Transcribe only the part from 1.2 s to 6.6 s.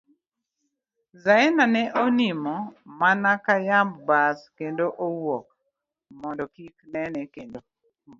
Zaina ne onimo mana ka yamb kus kendo owuok, mondo